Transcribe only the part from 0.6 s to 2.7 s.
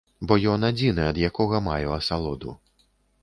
адзіны, ад якога маю асалоду.